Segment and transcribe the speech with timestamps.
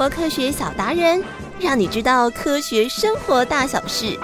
[0.00, 1.22] 活科学小达人，
[1.60, 4.18] 让你知道科学生活大小事。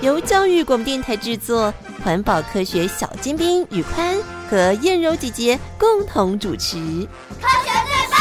[0.00, 1.72] 由教育广播电台制作，
[2.02, 6.78] 环保科学小尖兵宇宽和燕柔姐姐共同主持。
[7.40, 8.18] 科学最棒！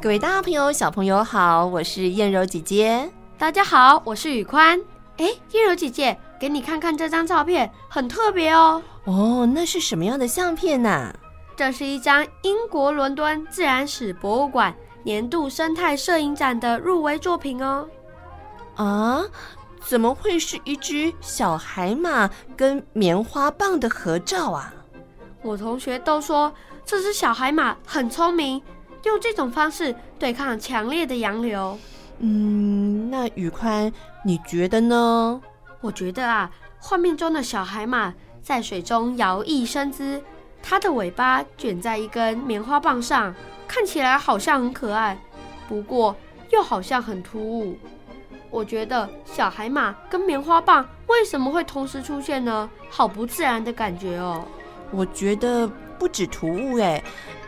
[0.00, 3.06] 各位大朋友、小朋友好，我是燕柔姐姐。
[3.36, 4.80] 大家好，我是宇宽。
[5.18, 8.82] 哎，燕柔姐姐，给你看看这张照片，很特别哦。
[9.04, 11.14] 哦，那是什么样的相片呢？
[11.58, 14.72] 这是一张英国伦敦自然史博物馆
[15.02, 17.88] 年度生态摄影展的入围作品哦。
[18.76, 19.24] 啊，
[19.80, 24.72] 怎么会是一只小海马跟棉花棒的合照啊？
[25.42, 26.54] 我同学都说
[26.84, 28.62] 这只小海马很聪明，
[29.02, 31.76] 用这种方式对抗强烈的洋流。
[32.20, 33.92] 嗯，那宇宽，
[34.24, 35.40] 你觉得呢？
[35.80, 40.22] 我觉得啊，画面中的小海马在水中摇曳身姿，
[40.62, 43.34] 它的尾巴卷在一根棉花棒上，
[43.66, 45.18] 看起来好像很可爱，
[45.68, 46.14] 不过
[46.50, 47.78] 又好像很突兀。
[48.50, 52.68] 我觉得小海马跟棉花棒为什么会同时出现呢？
[52.88, 54.44] 好不自然的感觉哦。
[54.90, 57.02] 我觉得不止突兀哎，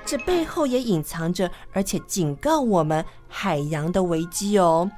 [0.04, 4.90] 这背后也隐藏着，而且警告我们海洋的危机哦。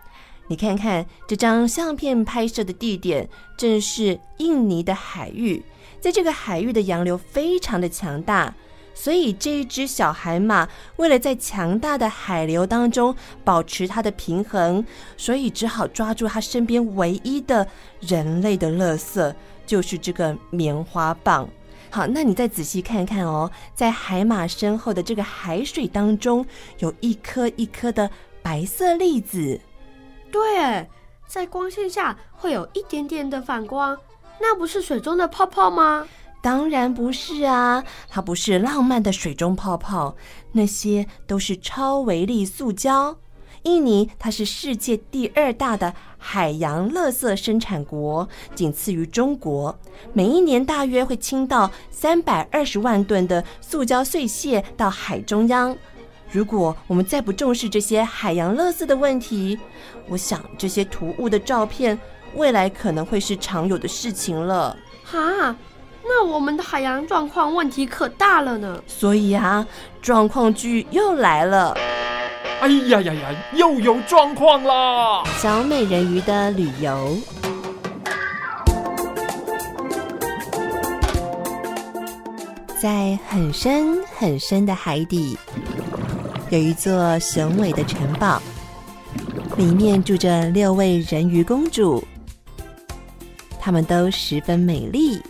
[0.49, 5.65] 你看看这张相片拍摄的地点，正是印尼的海域，
[6.03, 8.55] 在这个海域的洋流非常的强大。
[8.95, 14.85] 所以这一只小海马为了在强大的海流当中保持它的平衡，
[15.17, 17.67] 所以只好抓住它身边唯一的
[18.01, 21.49] 人类的垃圾，就是这个棉花棒。
[21.89, 26.45] 好，那你再仔细看看哦，在海马身后的这个海水当中，
[26.79, 28.11] 有一颗一颗的
[28.43, 29.59] 白色粒子。
[30.31, 30.87] 对，
[31.27, 33.99] 在光线下会有一点点的反光，
[34.43, 36.09] 那不是水中的泡泡吗？
[36.41, 40.17] 当然不是啊，它不是浪漫的水中泡泡，
[40.51, 43.17] 那些都是超微粒塑胶。
[43.63, 49.79] 印尼它是世界第二大的海洋垃圾生产国，仅次于中国。
[50.13, 55.77] 每一年大约会倾倒三百二十万吨的塑胶碎屑到海中央。
[56.33, 59.57] 如果我们再不重视这些海洋垃圾的问题，
[60.09, 61.97] 我想这些突兀的照片
[62.35, 64.77] 未来可能会是常有的事情了。
[65.05, 65.55] 哈。
[66.05, 68.83] 那我们的海洋状况问题可大了呢。
[68.89, 69.65] 所以啊，
[70.01, 71.77] 状况剧又来了。
[72.61, 75.23] 哎呀呀呀，又有状况啦！
[75.39, 77.17] 小美人鱼的旅游，
[82.81, 85.39] 在很深很深的海底，
[86.51, 88.43] 有一座雄伟的城堡，
[89.57, 92.03] 里面住着六位人鱼公主，
[93.65, 95.23] 她们都十分美丽。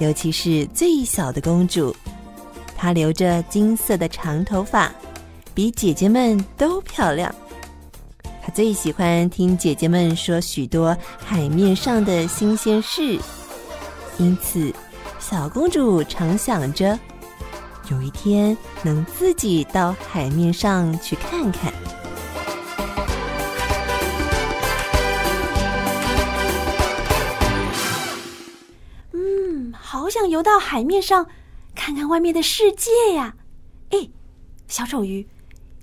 [0.00, 1.94] 尤其是最小的公主，
[2.76, 4.92] 她留着金色的长头发，
[5.54, 7.32] 比姐姐们都漂亮。
[8.42, 13.16] 她最喜欢听姐姐们说许多海面上的新鲜事，
[14.18, 14.74] 因此
[15.20, 16.98] 小公主常想着
[17.88, 21.72] 有一天能自己到海面上去看看。
[30.12, 31.26] 想游到海面上，
[31.74, 33.34] 看看外面的世界呀！
[33.88, 34.10] 哎，
[34.68, 35.26] 小丑鱼，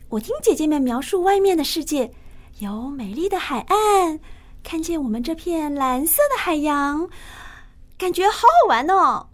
[0.07, 2.13] 我听姐姐们描述外面的世界，
[2.59, 4.19] 有美丽的海岸，
[4.63, 7.09] 看见我们这片蓝色的海洋，
[7.97, 9.29] 感觉好好玩哦！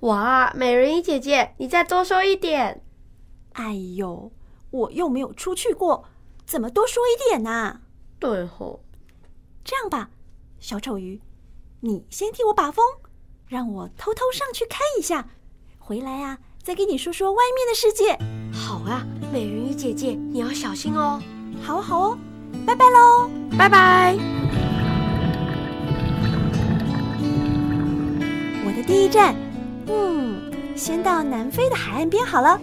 [0.00, 2.82] 哇，美人鱼姐姐，你再多说一点！
[3.52, 4.32] 哎呦，
[4.72, 6.04] 我又没有出去过，
[6.44, 7.80] 怎么多说一点呢？
[8.18, 8.80] 对吼，
[9.62, 10.10] 这样吧，
[10.58, 11.20] 小丑鱼，
[11.78, 12.84] 你先替我把风。
[13.48, 15.24] 让我偷偷上去看一下，
[15.78, 18.18] 回来啊，再给你说说外面的世界。
[18.52, 21.22] 好啊，美人鱼姐姐，你要小心哦。
[21.62, 22.18] 好好哦，
[22.66, 24.16] 拜拜喽，拜拜。
[28.64, 29.36] 我的第一站，
[29.86, 32.60] 嗯，先到南非的海岸边好了。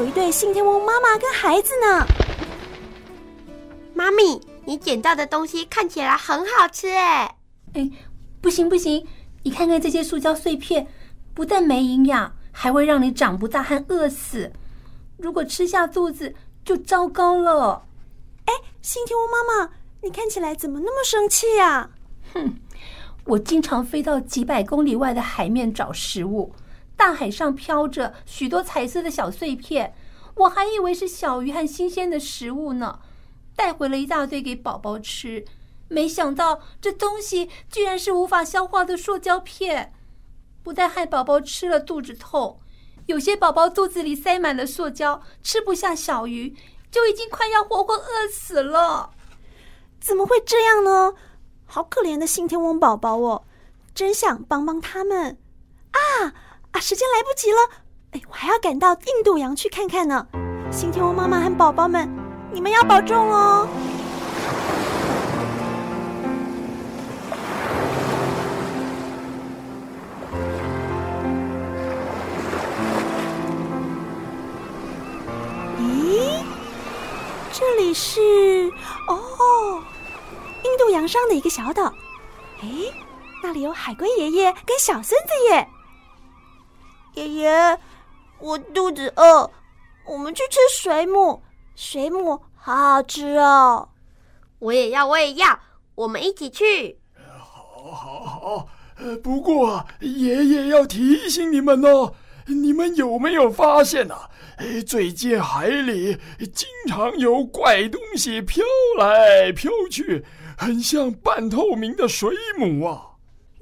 [0.00, 2.06] 有一对信天翁妈妈跟孩子呢。
[3.92, 7.36] 妈咪，你捡到的东西看起来很好吃哎！
[7.74, 7.90] 哎，
[8.40, 9.06] 不行不行，
[9.42, 10.86] 你看看这些塑胶碎片，
[11.34, 14.50] 不但没营养，还会让你长不大和饿死。
[15.18, 17.84] 如果吃下肚子，就糟糕了。
[18.46, 19.70] 哎，信天翁妈妈，
[20.00, 21.90] 你看起来怎么那么生气呀？
[22.32, 22.58] 哼，
[23.24, 26.54] 我经常飞到几百公里外的海面找食物。
[27.00, 29.94] 大海上飘着许多彩色的小碎片，
[30.34, 33.00] 我还以为是小鱼和新鲜的食物呢，
[33.56, 35.46] 带回了一大堆给宝宝吃。
[35.88, 39.94] 没想到这东西居然是无法消化的塑胶片，
[40.62, 42.60] 不但害宝宝吃了肚子痛，
[43.06, 46.54] 有些宝宝肚子里塞满了塑胶，吃不下小鱼，
[46.90, 49.12] 就已经快要活活饿死了。
[49.98, 51.14] 怎么会这样呢？
[51.64, 53.44] 好可怜的信天翁宝宝哦，
[53.94, 55.38] 真想帮帮他们
[55.92, 56.34] 啊！
[56.72, 57.58] 啊，时间来不及了，
[58.12, 60.26] 哎，我还要赶到印度洋去看看呢。
[60.70, 62.08] 信天翁妈妈和宝宝们，
[62.52, 63.68] 你们要保重哦。
[75.80, 76.44] 咦，
[77.52, 78.20] 这里是
[79.08, 79.82] 哦，
[80.62, 81.92] 印度洋上的一个小岛。
[82.62, 82.68] 哎，
[83.42, 85.68] 那里有海龟爷爷跟小孙子耶。
[87.20, 87.78] 爷爷，
[88.38, 89.50] 我肚子饿，
[90.06, 91.42] 我们去吃水母，
[91.76, 93.86] 水母好好吃哦。
[94.58, 95.58] 我也要，我也要，
[95.94, 96.98] 我们一起去。
[97.38, 98.68] 好，好，好。
[99.22, 102.14] 不过爷爷要提醒你们哦，
[102.46, 104.16] 你们有没有发现呢？
[104.86, 106.18] 最近海里
[106.54, 108.64] 经常有怪东西飘
[108.98, 110.24] 来飘去，
[110.56, 113.10] 很像半透明的水母啊。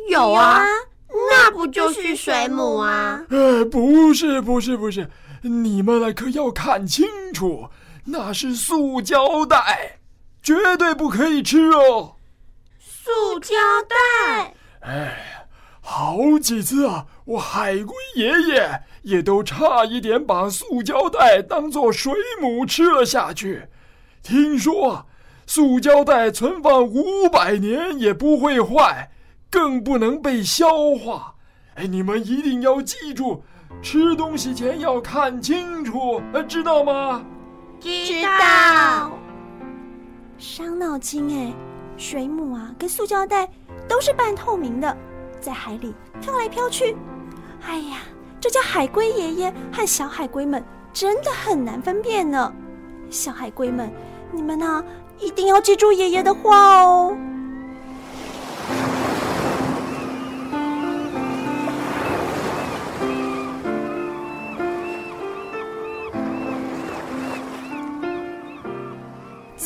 [0.08, 0.64] 有啊。
[1.38, 3.24] 那不就是水母啊？
[3.30, 5.08] 呃，不是，不是，不是，
[5.42, 7.68] 你们可要看清楚，
[8.06, 9.98] 那是塑胶袋，
[10.42, 12.16] 绝对不可以吃哦。
[12.80, 13.54] 塑胶
[13.88, 14.54] 袋？
[14.80, 15.46] 哎，
[15.80, 23.68] 好几次啊，我海龟爷爷也都差一点把塑胶袋当做水母吃了下去。
[24.22, 25.06] 听说，
[25.46, 29.10] 塑胶袋存放五百年也不会坏。
[29.50, 31.34] 更不能被消化，
[31.74, 33.42] 哎，你们一定要记住，
[33.82, 37.24] 吃东西前要看清楚，知道吗？
[37.80, 39.10] 知道。
[40.36, 41.52] 伤脑筋哎，
[41.96, 43.48] 水母啊，跟塑胶袋
[43.88, 44.96] 都是半透明的，
[45.40, 46.96] 在海里飘来飘去。
[47.66, 47.98] 哎呀，
[48.40, 50.62] 这叫海龟爷爷和小海龟们
[50.92, 52.52] 真的很难分辨呢。
[53.10, 53.90] 小海龟们，
[54.30, 54.84] 你们呢，
[55.18, 57.16] 一定要记住爷爷的话哦。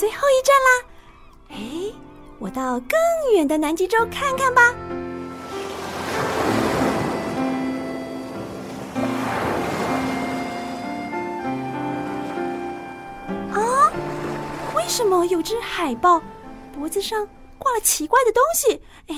[0.03, 0.85] 最后一站啦！
[1.51, 1.95] 哎，
[2.41, 2.99] 我到更
[3.35, 4.75] 远的南极洲看看吧。
[13.53, 13.93] 啊，
[14.75, 16.21] 为什么有只海豹
[16.77, 17.25] 脖子上
[17.57, 18.83] 挂了奇怪的东西？
[19.07, 19.15] 哎，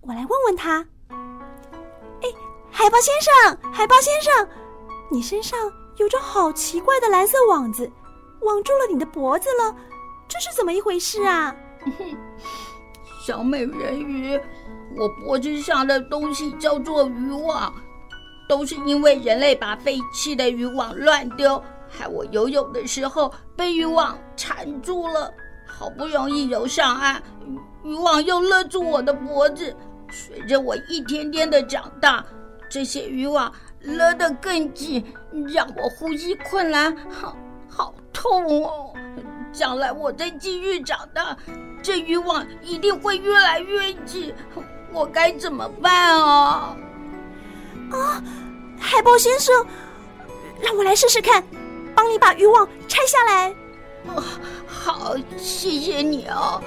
[0.00, 0.78] 我来问问他。
[1.10, 2.32] 哎，
[2.70, 4.48] 海豹先生，海豹先生，
[5.10, 7.92] 你身上有着好奇怪的蓝色网子。
[8.44, 9.74] 网住了你的脖子了，
[10.28, 11.54] 这是怎么一回事啊？
[13.26, 14.38] 小美人鱼，
[14.96, 17.72] 我脖子上的东西叫做渔网，
[18.48, 25.32] 都是因为人类把废弃的渔网乱丢，害我游泳的时候被渔网缠住了。
[25.66, 27.22] 好不容易游上岸，
[27.82, 29.74] 渔网又勒住我的脖子。
[30.10, 32.24] 随着我一天天的长大，
[32.70, 35.04] 这些渔网勒得更紧，
[35.48, 36.94] 让我呼吸困难。
[37.76, 38.92] 好痛哦！
[39.52, 41.36] 将来我再继续长大，
[41.82, 44.32] 这渔网一定会越来越紧，
[44.92, 46.76] 我该怎么办啊？
[47.90, 48.22] 啊，
[48.78, 49.66] 海豹先生，
[50.60, 51.42] 让我来试试看，
[51.96, 53.54] 帮你把渔网拆下来。
[54.06, 54.22] 哦，
[54.66, 56.62] 好，谢谢你哦。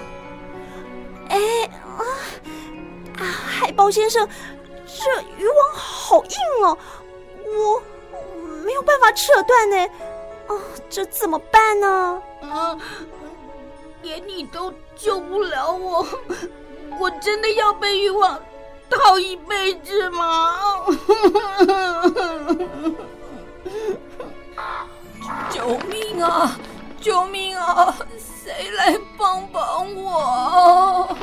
[1.29, 1.39] 哎
[1.97, 2.03] 啊
[3.19, 4.27] 啊，海豹先生，
[4.85, 6.77] 这渔网好硬哦，
[7.45, 7.81] 我
[8.65, 9.87] 没有办法扯断呢。
[10.87, 12.21] 哦，这怎么办呢？
[12.41, 12.77] 啊，
[14.01, 16.07] 连你都救不了我，
[16.99, 18.39] 我真的要被欲望
[18.89, 20.85] 套一辈子吗？
[25.51, 26.57] 救命啊！
[27.01, 27.93] 救命啊！
[28.17, 31.17] 谁来帮帮我？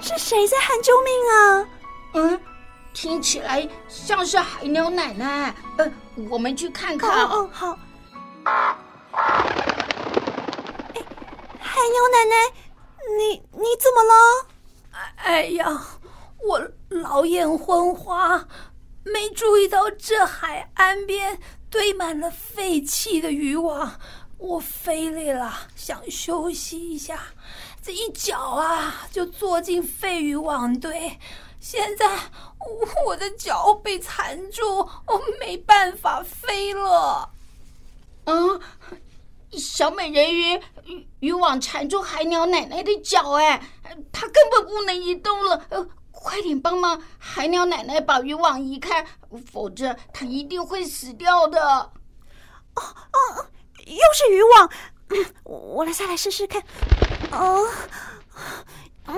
[0.00, 1.68] 是谁在喊救命啊？
[2.14, 2.40] 嗯，
[2.92, 5.54] 听起来像是海鸟奶奶。
[5.78, 5.90] 呃，
[6.28, 7.24] 我们去看看。
[7.24, 7.78] 哦，哦，好。
[8.44, 8.76] 哎，
[11.60, 12.36] 海鸟奶奶，
[13.18, 14.12] 你你怎么了？
[15.16, 15.82] 哎呀，
[16.46, 18.46] 我老眼昏花，
[19.02, 21.38] 没注意到这海岸边
[21.70, 23.98] 堆满了废弃的渔网。
[24.36, 27.18] 我飞累了，想休息一下，
[27.82, 31.18] 这一脚啊就坐进废渔网堆，
[31.60, 32.06] 现在
[33.06, 37.30] 我的脚被缠住，我没办法飞了。
[38.24, 38.60] 啊，
[39.52, 40.60] 小美人鱼
[41.20, 43.62] 渔网缠住海鸟奶奶的脚，哎，
[44.12, 45.64] 她根本不能移动了。
[45.68, 49.06] 呃，快点帮忙海鸟奶奶把渔网移开，
[49.52, 51.60] 否则她一定会死掉的。
[52.74, 53.46] 哦哦，
[53.86, 54.70] 又是渔网，
[55.44, 56.62] 我来再来试试看。
[57.30, 57.68] 哦，
[59.06, 59.14] 嗯，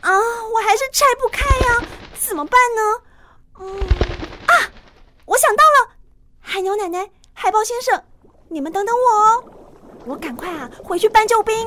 [0.00, 3.02] 啊，我还是拆不开呀，怎么办呢？
[3.60, 3.80] 嗯，
[4.46, 4.70] 啊，
[5.24, 5.96] 我想到了，
[6.40, 7.10] 海牛奶奶。
[7.42, 8.00] 海豹先生，
[8.48, 9.44] 你们等等我哦，
[10.06, 11.66] 我赶快啊回去搬救兵。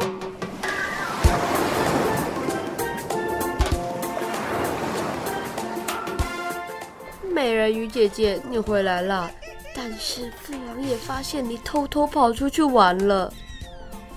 [7.23, 9.29] 美人鱼姐姐，你回来了，
[9.75, 13.33] 但是父王也发现你偷偷跑出去玩了。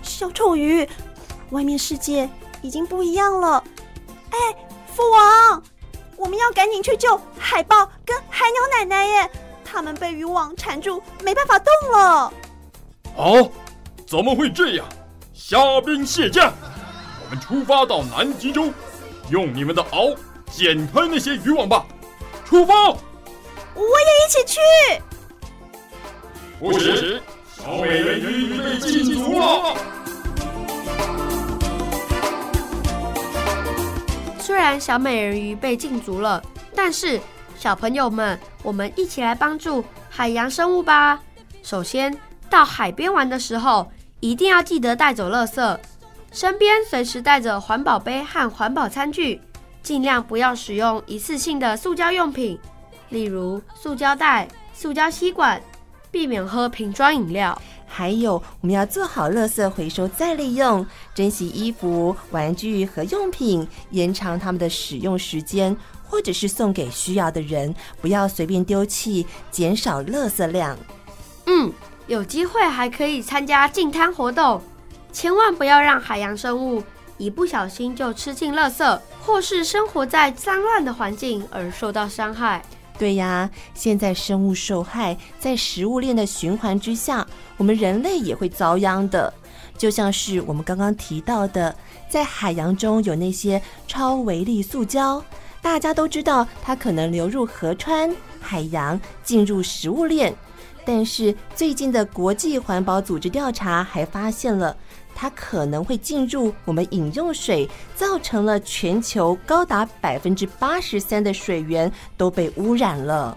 [0.00, 0.88] 小丑鱼，
[1.50, 2.30] 外面世界
[2.62, 3.64] 已经不一样了。
[4.30, 4.38] 哎，
[4.94, 5.60] 父王，
[6.18, 9.30] 我们要赶紧去救海豹跟海鸟奶奶耶！
[9.70, 12.32] 他们被渔网缠住，没办法动了。
[13.16, 13.50] 哦，
[14.06, 14.86] 怎么会这样？
[15.34, 16.52] 虾兵蟹将，
[17.24, 18.72] 我们出发到南极洲，
[19.30, 20.16] 用你们的螯
[20.50, 21.86] 剪开那些渔网吧。
[22.44, 22.74] 出发！
[23.74, 24.58] 我也一起去。
[26.58, 27.20] 不行，
[27.56, 29.76] 小美人鱼被禁足了。
[34.40, 36.42] 虽然小美人鱼被禁足了，
[36.74, 37.20] 但是。
[37.58, 41.20] 小朋友们，我们一起来帮助海洋生物吧。
[41.64, 42.16] 首先，
[42.48, 45.76] 到海边玩的时候，一定要记得带走垃圾，
[46.30, 49.40] 身边随时带着环保杯和环保餐具，
[49.82, 52.56] 尽量不要使用一次性的塑胶用品，
[53.08, 55.60] 例如塑胶袋、塑胶吸管，
[56.12, 57.60] 避免喝瓶装饮料。
[57.90, 65.76] 还有，我们要做好垃圾回收再利用，珍惜衣服、玩具和用品，延长它们的使用时间。
[66.08, 70.76] 或者是送给需要的人，不要随便丢弃，减少垃圾量。
[71.46, 71.72] 嗯，
[72.06, 74.60] 有机会还可以参加净滩活动，
[75.12, 76.82] 千万不要让海洋生物
[77.18, 82.62] 一不小心就吃进垃圾，或是生活在脏乱的环境而受到伤害。
[82.98, 89.32] 对呀，现在生物受害，在食物链的循环之下，我们人类也会遭殃的。
[89.76, 91.72] 就像是我们刚刚提到的，
[92.10, 95.22] 在海洋中有那些超微粒塑胶。
[95.60, 100.34] 大家都知道，它可能流入河川、海洋，进入食物链。
[100.84, 104.74] 但是最近的国际环保组织调查还发现了，
[105.14, 113.36] 它可能会进入我们饮用水，造成了全球高达百分之八十三的水源都被污染了。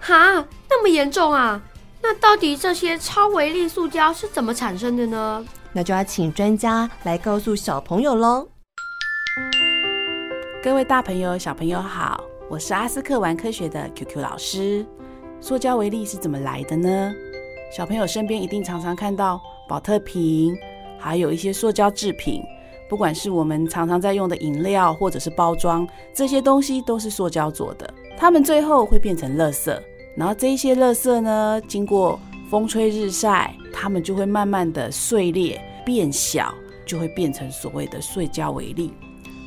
[0.00, 1.62] 哈，那么严重啊？
[2.02, 5.44] 那到底这些超微粒塑胶是怎么产生的呢？
[5.72, 8.48] 那就要请专家来告诉小朋友喽。
[10.62, 14.84] 各位大朋友、小朋友好，我是阿斯克玩科学的 QQ 老师。
[15.40, 17.14] 塑胶微粒是怎么来的呢？
[17.74, 20.54] 小朋友身边一定常常看到宝特瓶，
[20.98, 22.42] 还有一些塑胶制品，
[22.90, 27.94] 不管是我们常常在用的饮料或者是包装，这些东西都是塑胶做的。
[28.18, 29.74] 它们最后会变成垃圾，
[30.14, 36.52] 然后这一些垃圾呢，经过风吹日晒，它们就会慢慢的碎裂变小，
[36.84, 38.92] 就会变成所谓的塑胶微粒。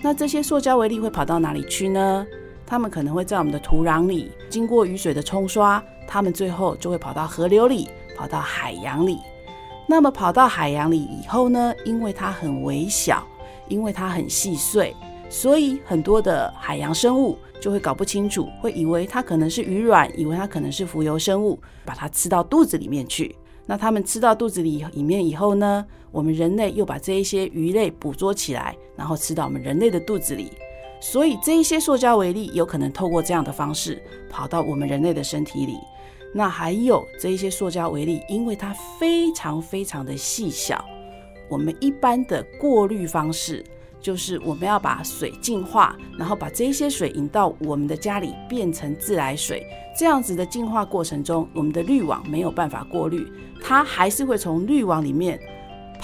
[0.05, 2.27] 那这些塑胶微粒会跑到哪里去呢？
[2.65, 9.17] 它们可能会在我们的土壤里，经过雨水的冲刷，它们最后就会跑到河流里，跑到海洋里。
[9.87, 11.73] 那么跑到海洋里以后呢？
[11.85, 13.25] 因为它很微小，
[13.69, 14.93] 因为它很细碎，
[15.29, 23.33] 所以很多的海洋生物就会搞不清楚，会以为它可能是鱼卵，以为它可能是浮游生物，把它吃到肚子里面去。
[23.65, 25.85] 那它们吃到肚子里里面以后呢？
[26.11, 30.51] 我们人类又把这一些鱼类捕捉起来，然后吃到我们人类的肚子里。
[31.01, 35.75] 所以这一些塑胶微粒有可能透过这样的方式跑到我们人类的身体里。
[36.35, 40.85] 那还有这一些塑胶微粒，因为它非常非常的细小，
[41.49, 43.63] 我们一般的过滤方式
[44.03, 49.65] 就是我们要把水净化，然后把这些水引到我们的家里变成自来水。
[49.97, 53.25] 这样子的净化过程中，我们的滤网没有办法过滤，
[53.63, 55.39] 它还是会从滤网里面。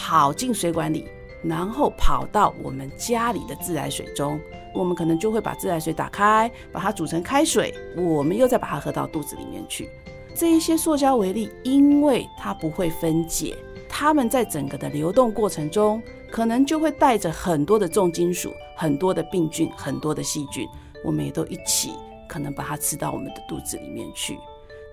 [0.02, 1.06] 跑进水管里，
[1.44, 4.40] 然后跑到我们家里的自来水中，
[4.74, 9.90] 我们可能就会把自来水打开，把它煮成开水，我们又再把它喝到肚子里面去。
[10.34, 13.58] 这一些塑胶微粒，因为它不会分解，
[13.90, 20.68] 它们在整个的流动过程中，可能就会带着很多的重金属、很多的病菌、很多的细菌，
[21.04, 21.92] 我们也都一起
[22.28, 24.38] 可能把它吃到我们的肚子里面去。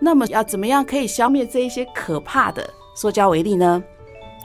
[0.01, 3.83] 那么要怎么样可以消灭这一些可怕的塑胶微粒呢？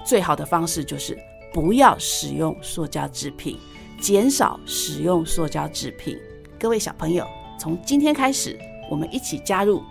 [0.05, 1.17] 最好的方式就是
[1.53, 3.57] 不要使用塑胶制品，
[4.00, 6.17] 减少使用塑胶制品。
[6.60, 7.25] 各位小朋友，
[7.60, 8.57] 从今天开始，
[8.89, 9.81] 我们一起加入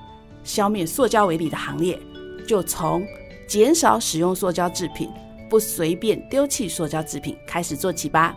[0.43, 1.99] 消灭塑胶微粒的行列，
[2.47, 3.07] 就从
[3.47, 5.11] 减少使用塑胶制品，
[5.51, 8.35] 不随便丢弃塑胶制品开始做起吧。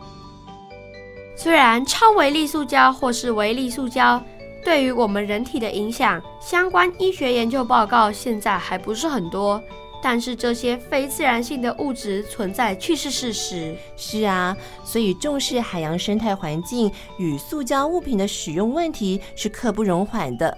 [1.36, 4.22] 虽然超微粒塑胶或是微粒塑胶
[4.66, 9.62] 对于我们人体的影响，相关医学研究报告现在还不是很多。
[10.06, 13.74] 但是这些非自然性的物质存在却是事实。
[13.96, 20.58] 是啊，所以重视海洋生态环境与塑胶物品的使用问题是刻不容缓的，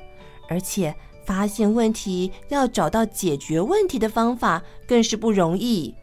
[0.50, 0.96] 而且
[1.26, 5.94] 发现问题要找到解决问题的方法更是不容易。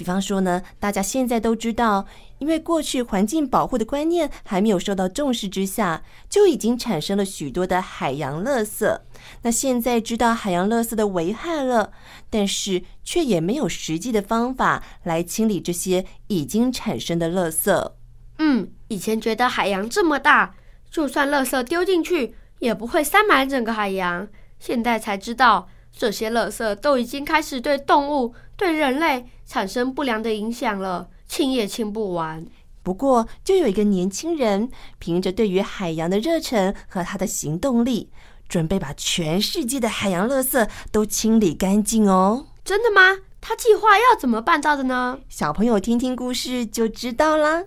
[0.00, 2.06] 比方说呢，大家现在都知道，
[2.38, 8.98] 因为过去环境保护的观念还没有受到重视之下，就已经产生了许多的海洋垃圾。
[9.42, 11.92] 那现在知道海洋垃圾的危害了，
[12.30, 17.92] 但是却也没有实际的方法来清理这些已经产生的垃圾。
[18.38, 20.54] 嗯，以前觉得海洋这么大，
[20.90, 24.26] 就算垃圾丢进去也不会塞满整个海洋，
[24.58, 25.68] 现在才知道。
[25.92, 32.44] 这些垃圾都已经开始对动物、对人类产生不良的影响了，清也清不完。
[32.82, 38.10] 不过，就有一个年轻人，凭着对于海洋的热忱和他的行动力，
[38.50, 42.48] 准备把全世界的海洋垃圾都清理干净哦。
[42.62, 43.16] 真的吗？
[43.40, 45.18] 他计划要怎么办到的呢？
[45.30, 47.64] 小朋友听听故事就知道啦。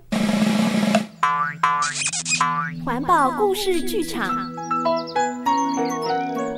[2.86, 4.32] 环保故事剧场。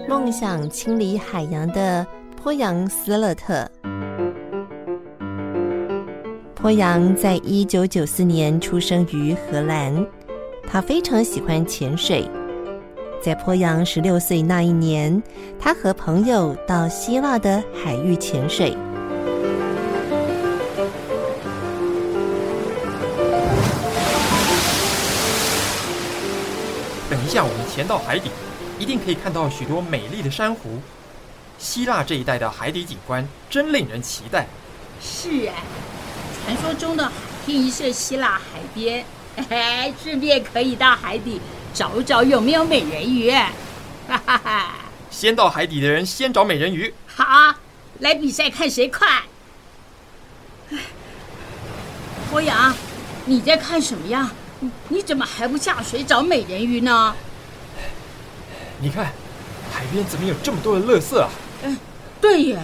[0.09, 3.71] 梦想清理海洋的波扬斯勒特。
[6.65, 10.03] 波扬在一九九四年出生于荷兰，
[10.67, 12.27] 他非常喜欢潜水。
[13.21, 15.21] 在坡阳十六岁那一年，
[15.59, 18.71] 他和朋友到希腊的海域潜水。
[27.07, 28.31] 等一下，我们潜到海底。
[28.79, 30.79] 一定可以看到许多美丽的珊瑚。
[31.59, 34.47] 希腊这一带的海底景观真令人期待。
[34.99, 35.53] 是啊，
[36.45, 37.11] 传说中的海
[37.43, 39.03] 天一色希腊海边，
[39.49, 41.41] 哎，顺便可以到海底
[41.73, 43.31] 找找有没有美人鱼。
[44.07, 44.75] 哈哈哈！
[45.09, 46.93] 先到海底的人先找美人鱼。
[47.07, 47.55] 好，
[47.99, 49.23] 来比赛看谁快。
[52.29, 52.71] 波扬，
[53.25, 54.31] 你在看什么呀？
[54.89, 57.15] 你怎么还不下水找美人鱼呢？
[58.79, 59.05] 你看，
[59.73, 61.27] 海边怎么有这么多的垃圾啊？
[61.63, 61.75] 嗯，
[62.21, 62.59] 对耶。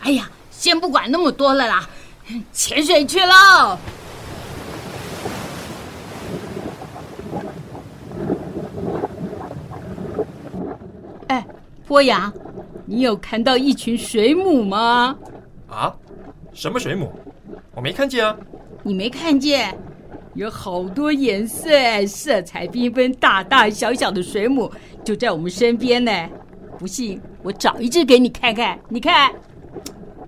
[0.00, 1.88] 哎呀，先不管那么多了啦，
[2.52, 3.78] 潜水去喽！
[11.28, 11.44] 哎，
[11.86, 12.32] 波阳，
[12.86, 15.16] 你有看到一群水母吗？
[15.68, 15.94] 啊？
[16.52, 17.12] 什么水母？
[17.74, 18.36] 我没看见啊。
[18.82, 19.76] 你没看见？
[20.34, 21.68] 有好多颜色、
[22.06, 24.70] 色彩缤纷、大大小小的水母
[25.04, 26.10] 就在我们身边呢。
[26.78, 28.78] 不信，我找一只给你看看。
[28.88, 29.30] 你看，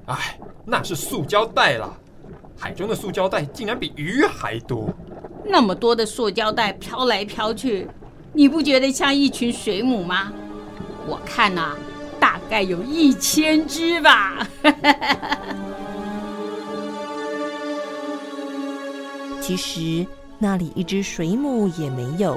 [0.06, 1.96] 哎，那是塑胶袋啦。
[2.58, 4.92] 海中的塑胶袋竟然比鱼还多。
[5.44, 7.88] 那么多的塑胶袋飘来飘去，
[8.32, 10.32] 你不觉得像一群水母吗？
[11.06, 11.76] 我看呐、啊，
[12.18, 14.44] 大概有一千只吧。
[19.40, 20.04] 其实
[20.38, 22.36] 那里一只水母也没有。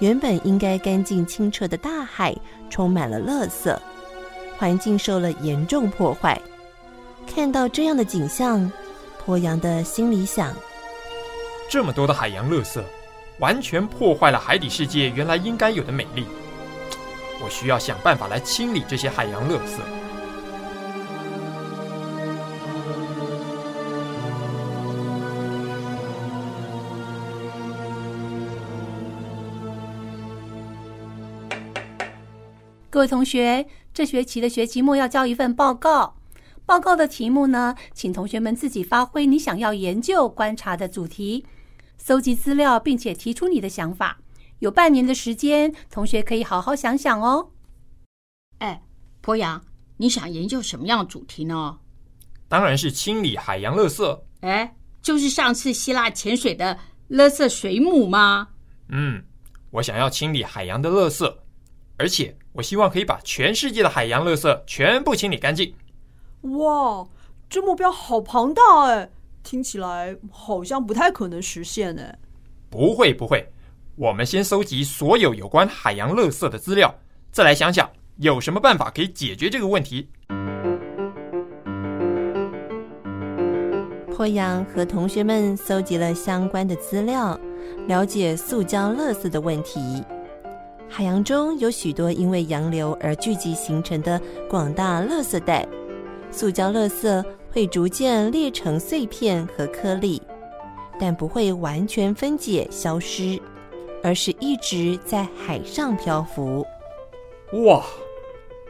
[0.00, 2.34] 原本应该干净清澈的大海
[2.68, 3.78] 充满了垃圾，
[4.56, 6.40] 环境受了严重破坏。
[7.38, 8.68] 看到这样的景象，
[9.24, 10.52] 鄱阳的心里想：
[11.70, 12.82] 这么多的海洋垃圾，
[13.38, 16.26] 完全破坏了海底世界原来应该有的美丽。
[17.40, 19.78] 我需要想办法来清理这些海洋垃圾。
[32.90, 36.17] 各位同学，这学期的学期末要交一份报告。
[36.68, 41.46] 报告的题目呢，请同学们自己发挥你想要研究、观察的主题，
[41.96, 44.18] 搜集资料，并且提出你的想法。
[44.58, 47.52] 有半年的时间，同学可以好好想想哦。
[48.58, 48.82] 哎，
[49.22, 49.64] 鄱阳，
[49.96, 51.78] 你想研究什么样的主题呢？
[52.48, 54.20] 当然是清理海洋垃圾。
[54.40, 56.78] 哎，就是上次希腊潜水的
[57.08, 58.48] 垃圾水母吗？
[58.90, 59.24] 嗯，
[59.70, 61.34] 我想要清理海洋的垃圾。
[61.96, 65.74] 而且，我希望可以把全世界的海洋垃圾全部清理干净。
[66.42, 67.06] 哇，
[67.48, 69.10] 这目标好庞大哎！
[69.42, 72.02] 听起来好像不太可能实现呢。
[72.68, 73.50] 不会不会，
[73.96, 76.94] 我们先搜集所有有关海洋垃圾的资料，
[77.32, 80.08] 再来想想有什么办法可以解决这个问题。
[84.14, 87.38] 波扬和同学们搜集了相关的资料，
[87.86, 90.02] 了解塑胶垃圾的问题。
[90.88, 94.20] 海洋中有许多因为洋流而聚集形成的
[94.50, 95.66] 广大垃圾带，
[96.30, 100.20] 塑胶垃圾会逐渐裂成碎片和颗粒，
[101.00, 103.40] 但不会完全分解消失，
[104.02, 106.64] 而是一直在海上漂浮。
[107.64, 107.82] 哇！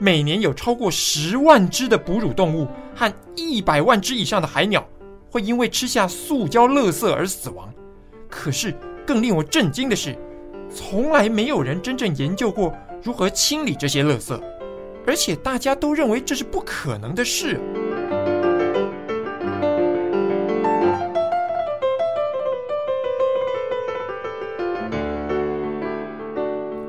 [0.00, 4.86] 每年有超过十万只的哺乳动物和一百万只以上的海鸟
[5.28, 7.68] 会因为吃下塑胶垃圾而死亡。
[8.28, 8.72] 可是
[9.04, 10.16] 更令我震惊的是，
[10.72, 14.40] 从来没有人真正研究过如何清理这些垃圾，
[15.08, 17.58] 而且大家都认为这是不可能的事。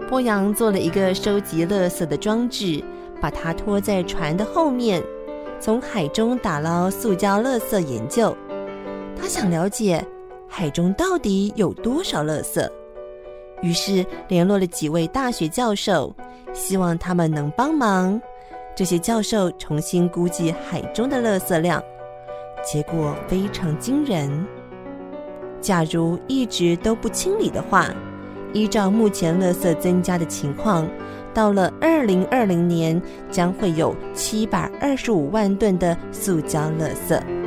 [0.10, 2.84] 波阳做了一个收集垃圾的装置，
[3.22, 5.02] 把它拖在船的后面，
[5.62, 8.36] 从海中打捞塑胶垃圾研究。
[9.16, 10.06] 他想了解
[10.46, 12.70] 海中到底有多少垃圾。
[13.62, 16.14] 于是联络了几位大学教授，
[16.54, 18.20] 希望他们能帮忙。
[18.76, 21.84] 这些教授重新估计海中的垃圾量，
[22.64, 24.30] 结果非常惊人。
[25.60, 27.94] 假如一直都不清理的话，
[28.54, 30.88] 依照目前垃圾增加的情况，
[31.34, 37.39] 到了二零二零年，将会有七百二十五万吨的塑胶垃圾。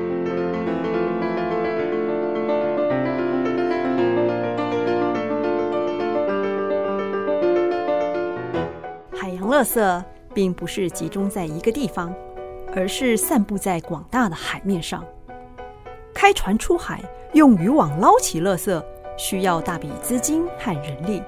[9.62, 12.12] 垃圾并不是集中在一个地方，
[12.74, 15.04] 而是散布在广大的海面上。
[16.12, 17.00] 开船出海，
[17.32, 18.82] 用渔网捞起垃圾，
[19.16, 21.22] 需要大笔资金和人力，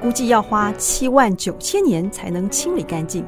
[0.00, 3.26] 估计要花七万九千年才能清理干净。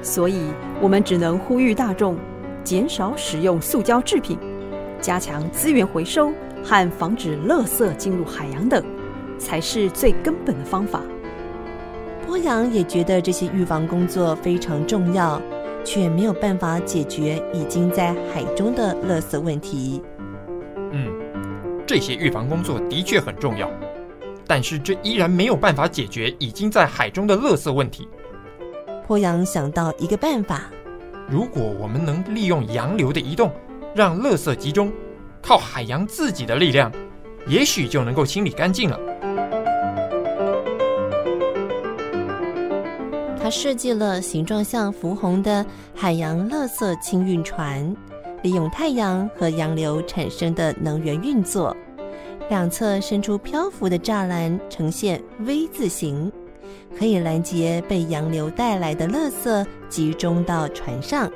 [0.00, 0.50] 所以，
[0.80, 2.16] 我们只能呼吁大众
[2.64, 4.38] 减少使用塑胶制品，
[4.98, 6.32] 加强资源回收
[6.64, 8.82] 和防止垃圾进入海洋等，
[9.38, 11.02] 才是最根本的方法。
[12.28, 15.40] 波阳也觉得这些预防工作非常重要，
[15.82, 20.02] 却没有办法解决已经在海中的垃圾问题。
[20.92, 21.10] 嗯，
[21.86, 23.70] 这些预防工作的确很重要，
[24.46, 28.06] 但是这依然没有办法解决已经在海中的垃圾问题。
[29.06, 30.64] 波阳想到一个办法：
[31.30, 33.50] 如果我们能利用洋流的移动，
[33.94, 34.92] 让垃圾集中，
[35.40, 36.92] 靠海洋自己的力量，
[37.46, 39.00] 也许就能够清理干净了。
[43.50, 47.96] 设计了形状像浮红的海洋垃圾清运船，
[48.42, 51.76] 利用太阳和洋流产生的能源运作。
[52.48, 56.32] 两侧伸出漂浮的栅栏，呈现 V 字形，
[56.98, 61.30] 可以拦截被洋流带来的垃圾集中到船上。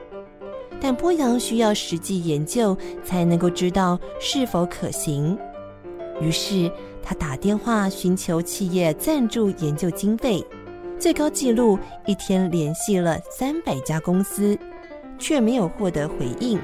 [0.80, 5.38] 但波阳需要实际研究才能够知道是否可行。
[6.20, 6.70] 于是
[7.02, 10.44] 他打电话寻求企业赞助研究经费。
[11.02, 14.56] 最高纪录一天联系了三百家公司，
[15.18, 16.56] 却没有获得回应。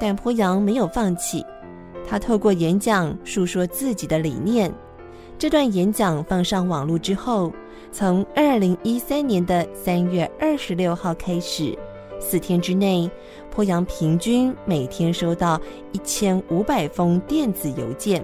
[0.00, 1.46] 但波阳没有放弃，
[2.04, 4.74] 他透过演讲述说自己的理念。
[5.38, 7.52] 这段演讲放上网络之后，
[7.92, 11.78] 从二零一三年的三月二十六号开始，
[12.18, 13.08] 四天之内，
[13.52, 15.60] 波阳平均每天收到
[15.92, 18.20] 一千五百封电子邮件，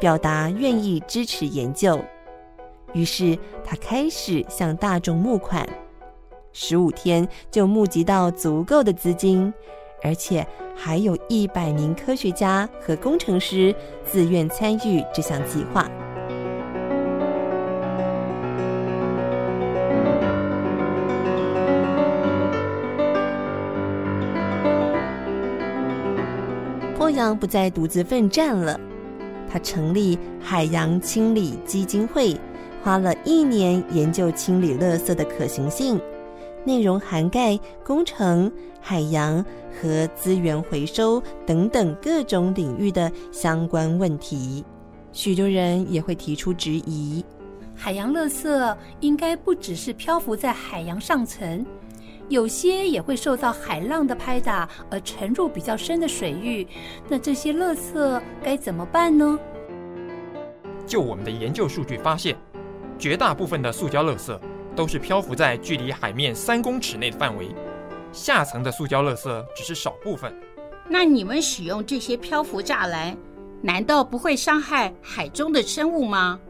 [0.00, 2.04] 表达愿意支持研究。
[2.94, 5.68] 于是他开始向大众募款，
[6.52, 9.52] 十五天就募集到足够的资金，
[10.00, 15.90] 而且还有一百名科学家和工程师自愿参与这项计划。
[26.96, 28.78] 波阳不再独自奋战了，
[29.50, 32.38] 他成立海洋清理基金会。
[32.84, 35.98] 花了一年研究清理垃圾的可行性，
[36.64, 39.42] 内容涵盖工程、海洋
[39.72, 44.62] 和资源回收等等各种领域的相关问题。
[45.12, 47.24] 许多人也会提出质疑：
[47.74, 51.64] 海洋垃圾应该不只是漂浮在海洋上层，
[52.28, 56.66] 有些也会受到海浪的拍打而沉入比较深的水域。
[57.08, 59.38] 那这些垃圾该怎么办呢？
[60.86, 62.36] 就我们的研究数据发现，
[63.04, 64.34] 绝大部分的塑胶垃圾
[64.74, 67.54] 都是漂浮在距离海面三公尺内的范围，
[68.12, 70.34] 下层的塑胶垃圾只是少部分。
[70.88, 73.14] 那你们使用这些漂浮栅栏，
[73.60, 76.40] 难道不会伤害海中的生物吗？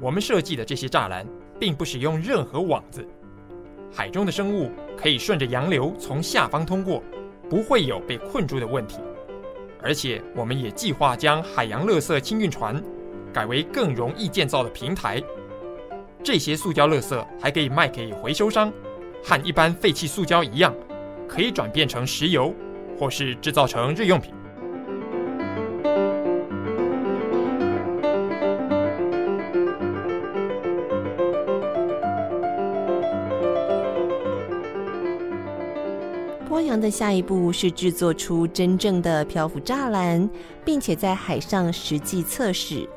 [0.00, 1.26] 我们设计的这些栅栏
[1.58, 3.04] 并不使用任何网子，
[3.92, 7.02] 海中的生物可以顺着洋流从下方通过，
[7.50, 9.00] 不会有被困住的问题。
[9.82, 12.80] 而且，我们也计划将海洋垃圾清运船
[13.32, 15.20] 改为更容易建造的平台。
[16.22, 18.70] 这些塑胶垃圾还可以卖给回收商，
[19.24, 20.74] 和一般废弃塑胶一样，
[21.26, 22.54] 可以转变成石油，
[22.98, 24.34] 或是制造成日用品。
[36.46, 40.28] 波扬的下一步是制作出真正的漂浮栅栏，
[40.64, 42.88] 并且在海上实际测试。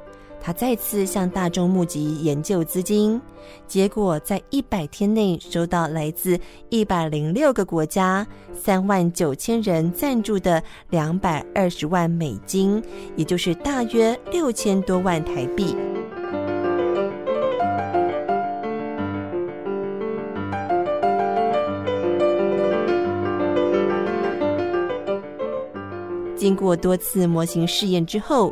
[0.44, 3.22] 他再次向大众募集研究资金，
[3.68, 12.84] 结果在一百天内收到来自一百零六个国家三万九千人赞助的两百二十万美金，
[13.16, 15.76] 也就是大约六千多万台币。
[26.36, 28.52] 经过多次模型试验之后，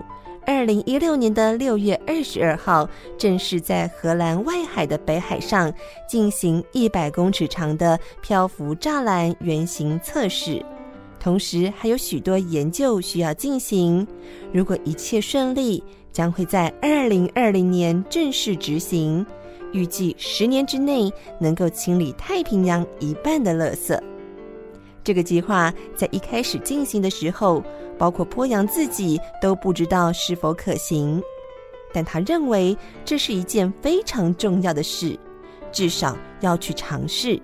[0.50, 5.72] 二零一六年的六月二十二号，正式在荷兰外海的北海上
[6.08, 10.66] 进行一百公尺长的漂浮栅栏原型测试，
[11.20, 14.06] 同时还有许多研究需要进行。
[14.52, 19.24] 如果一切顺利，将会在二零二零年正式执行，
[19.72, 23.96] 预计十年之内能够清理太平洋一半的垃圾。
[25.10, 27.63] 这个计划在一开始进行的时候，
[27.98, 31.19] 包括波阳自己都不知道是否可行，
[31.91, 35.17] 但他认为这是一件非常重要的事，
[35.72, 37.41] 至少要去尝试。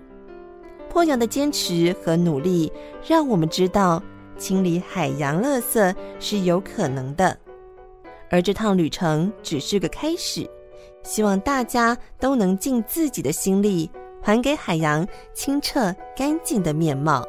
[0.88, 2.71] 波阳的坚持和努力，
[3.04, 3.99] 让我们知道
[4.38, 7.36] 清理海洋垃圾是有可能的，
[8.30, 10.47] 而这趟旅程只是个开始。
[11.01, 13.89] 希望大家都能尽自己的心力，
[14.21, 17.25] 还给海洋清澈干净的面貌。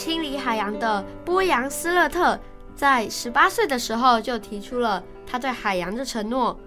[0.00, 2.40] 清理海洋的波扬斯勒特，
[2.74, 6.58] 在十八岁的时候就提出了他对海洋的承诺。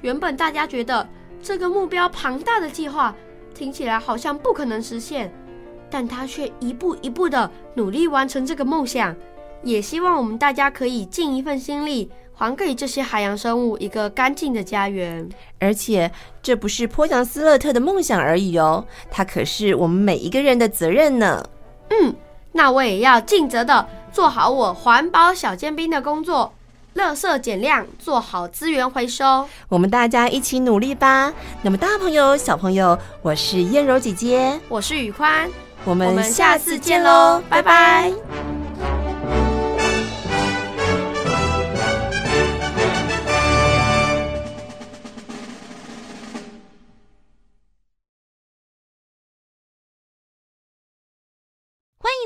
[0.00, 1.08] 原本大家觉得
[1.40, 3.14] 这个目标庞大的计划
[3.54, 5.32] 听起来好像不可能实现，
[5.88, 9.14] 但他却一步一步的努力完成这个梦想。
[9.62, 15.28] 也希望我们大家可以尽一份心力，还给这些海洋生物一个干净的家园。
[15.60, 16.10] 而且
[16.42, 21.40] 这不是波扬斯勒特的梦想而已哦，它可是我们每一个人的责任呢。
[21.90, 22.12] 嗯。
[22.52, 26.52] 那我也要尽责的做好我环保小尖兵的工作，
[26.94, 29.46] 垃圾减量，做好资源回收。
[29.68, 31.32] 我们大家一起努力吧！
[31.62, 35.48] 那么大朋友、小朋友，我是燕柔姐姐，我是宇宽，
[35.84, 38.59] 我们下次见喽，拜拜。